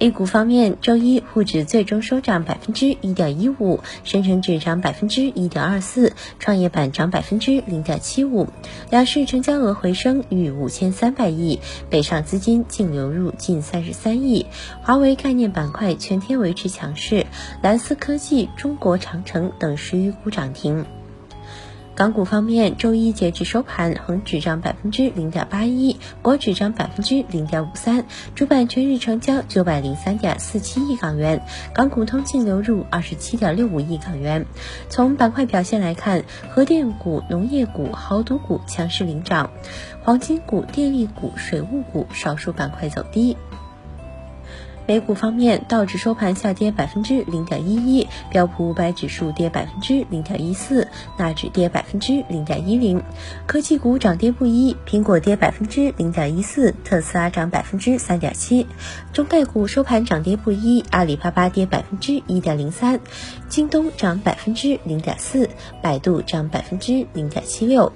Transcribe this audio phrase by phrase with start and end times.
[0.00, 8.46] A 股方面，周一沪指最终收涨百分之一点一五，深成指涨百分之一点二四，创业板涨百分之零点七五。
[8.90, 11.58] 两市成交额回升逾五千三百亿，
[11.90, 14.46] 北上资金净流入近三十三亿。
[14.82, 17.26] 华为概念板块全天维持强势，
[17.60, 20.86] 蓝思科技、中国长城等十余股涨停。
[21.98, 28.04] 港股方面，周一截至收盘，恒指涨百分之零点八一，国指涨百分之零点五三，
[28.36, 31.42] 主板全日成交九百零三点四七亿港元，
[31.74, 34.46] 港股通净流入二十七点六五亿港元。
[34.88, 36.22] 从板块表现来看，
[36.54, 39.50] 核电股、农业股、豪赌股强势领涨，
[40.04, 43.36] 黄金股、电力股、水务股少数板块走低。
[44.88, 53.02] 美股方面，道指收盘下跌百分之零点一一，标普五百指数跌百分之零点一四，纳指跌百分之零点一零。
[53.46, 58.66] 科技股涨跌不一，苹果跌百分之零点一四，特斯拉涨百分之三点七。
[59.12, 62.98] 中概股收盘涨跌不一，阿里巴巴跌百分之一点零三，
[63.50, 65.50] 京东涨百分之零点四，
[65.82, 67.92] 百度涨百分之零点七六。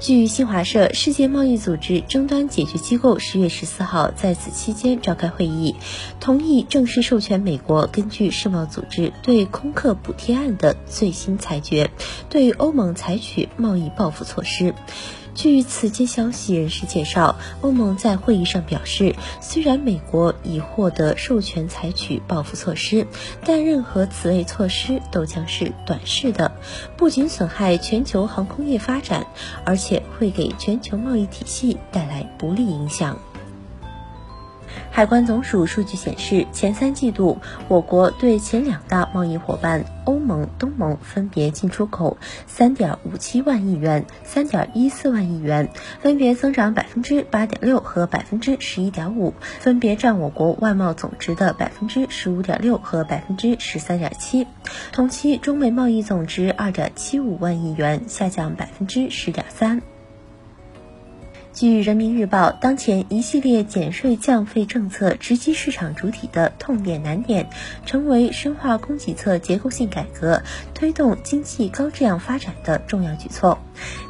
[0.00, 5.74] 据新华社，世界贸易组织争端解决机构十月十四号在此期间召开会议，
[6.20, 11.90] 同意正式授权美国根据世贸组织对空客补贴案的最新裁决，
[12.30, 14.72] 对欧盟采取贸易报复措施。
[15.38, 23.06] 据此间消息人士介绍，欧盟在会议上表示，虽然美国已获得授权采取报复措施，
[23.44, 26.50] 但任何此类措施都将是短视的，
[26.96, 29.28] 不仅损害全球航空业发展，
[29.64, 33.16] 而且会给全球贸易体系带来不利影响。
[34.98, 37.38] 海关总署数据显示，前三季度
[37.68, 45.70] 我国对前两大贸易伙伴欧盟、东盟分别进出口三点五七万亿元、三点一四万亿元，
[46.00, 54.48] 分别增长百分之八点六和百分之十一点五，分别占我国外贸总值的百分之十五点六和百分之十三点七。
[54.90, 59.80] 同期中美贸易总值二点七五万亿元，下降百分之十点三。
[61.60, 67.50] 据人民日报，当前一系列减税降费政策直击市场主体的痛点难点，
[67.84, 70.40] 成为深化供给侧结构性改革、
[70.72, 73.58] 推动经济高质量发展的重要举措。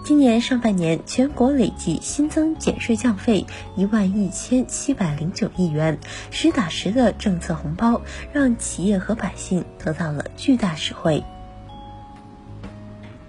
[0.05, 5.99] 今年上半年，全国累计新增减税降费一万一千七百零九亿元，
[6.31, 11.25] 实打实的政策红包，让企业和百姓得到了巨大实惠。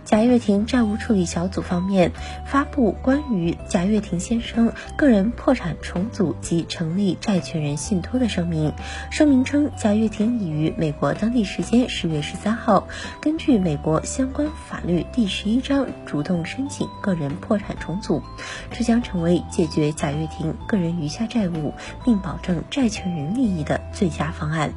[0.09, 2.11] 贾跃亭债务处理小组方面
[2.43, 8.73] 发布关于贾跃亭先生个人破产重组及成立债权人信托的声明。
[9.11, 12.87] 声明称，贾跃亭已于美国当地时间十月十三号，
[13.21, 18.23] 根据美国相关法律第十一章主动申请个人破产重组，
[18.71, 24.73] 这将成为解决贾跃亭个人余下债务并保证债权人利益的最佳方案。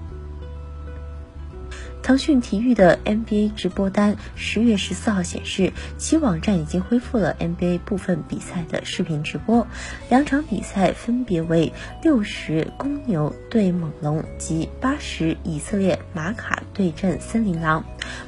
[2.02, 9.66] 腾讯体育的 NBA 直播单十月十四号显示，其网站已经恢复了 NBA 部分比赛的视频直播。
[10.08, 17.84] 两场比赛分别为六十公牛对猛龙及八十以色列马卡对阵森林狼。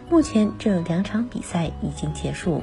[0.08, 2.62] 目前这两场比赛已经结束。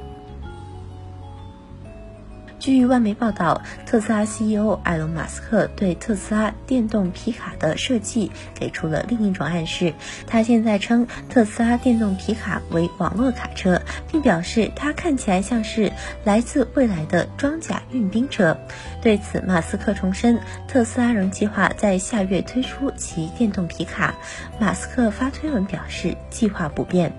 [2.62, 9.92] 据外媒报道，特斯拉 CEO 埃隆·马斯克对特斯拉电动皮卡的设计给出了另一种暗示。
[10.28, 15.92] 他现在称特斯拉电动皮卡为网络卡车，并表示它看起来像是
[16.24, 18.56] 来自未来的装甲运兵车。
[19.02, 24.14] 对此，马斯克重申，特斯拉仍计划在下月推出其电动皮卡。
[24.60, 27.12] 马斯克发推文表示，计划不变。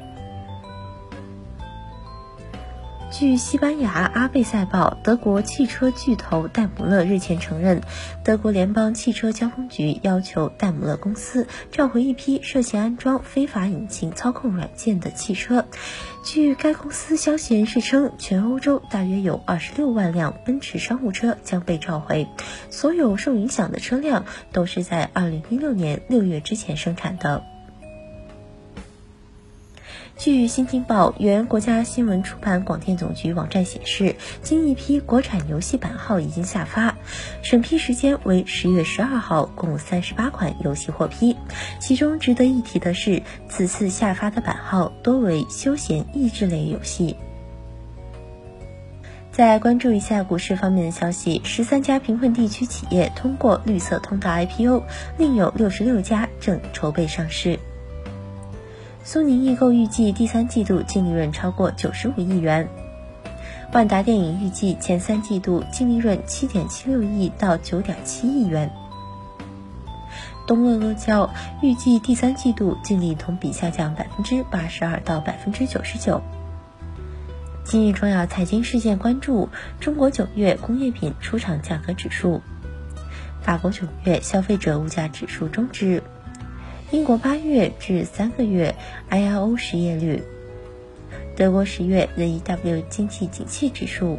[3.22, 7.80] 据西班牙《阿贝赛报》，德国汽车巨头戴姆勒日前承认，
[8.24, 15.66] 德国联邦汽车交通局要求戴姆勒公司召回一批涉嫌安装非法引擎操控软件的汽车。
[16.24, 22.26] 据该公司消息人士称，全欧洲大约有二十六万辆奔驰商务车将被召回，
[22.70, 27.44] 所有受影响的车辆都是在二零一六年六月之前生产的。
[30.17, 36.94] 据《新京报》原国家新闻出版广电总局网站显示，经一批国产游戏版号已经下发，
[37.43, 41.37] 审批时间为十月十二号，共三十八款游戏获批。
[41.81, 47.17] 其中值得一提的是，此次下发的版号多为休闲益智类游戏。
[49.32, 54.85] 再关注一下股市方面的消息，十三家贫困地区企业通过绿色通道 IPO，
[55.19, 57.59] 另有六十六家正筹备上市。
[59.04, 62.69] 苏宁易购预计第三季度净利润超过九十五亿元。
[63.72, 68.70] 万达电影预计前三季度净利润七点七六亿到九点七亿元。
[70.46, 71.28] 东阿阿胶
[71.62, 76.22] 预计第三季度净利同比下降百分之八十二到百分之九十九。
[77.64, 79.49] 今日重要财经事件关注：
[79.81, 82.40] 中国九月工业品出厂价格指数，
[83.40, 86.02] 法国九月消费者物价指数终值，
[86.92, 88.74] 英国八月至三个月
[89.10, 90.22] ILO 失业率。
[91.34, 94.18] 德国十月 ZEW 经济景气指数。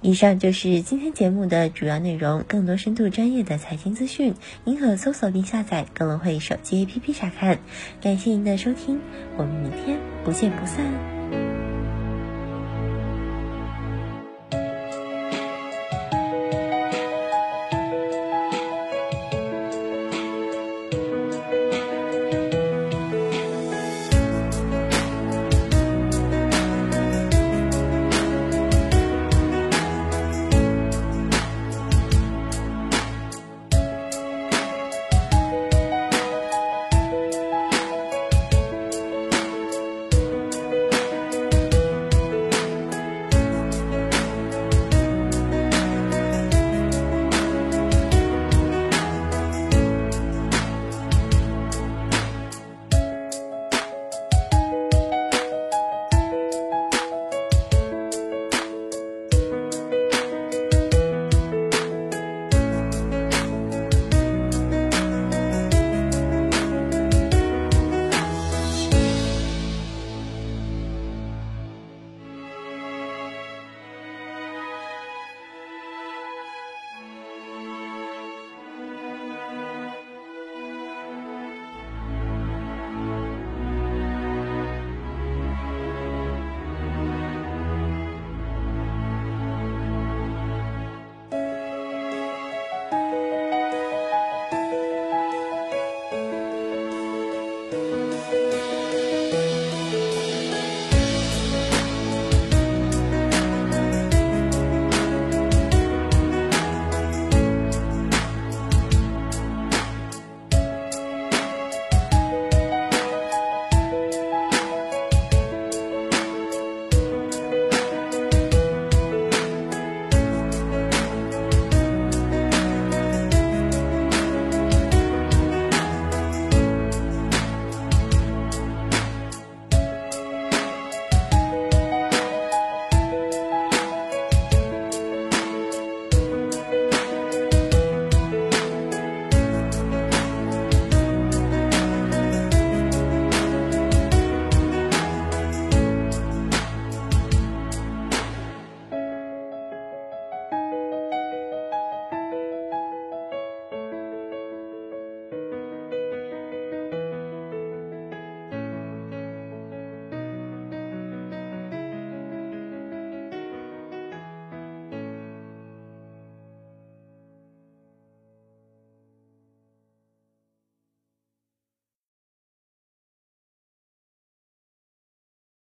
[0.00, 2.44] 以上就是今天节目的主要内容。
[2.48, 4.34] 更多深度专业的财经资讯，
[4.64, 7.60] 您可搜索并下载格隆汇手机 APP 查看。
[8.00, 8.98] 感谢您的收听，
[9.36, 11.11] 我们明天不见不散。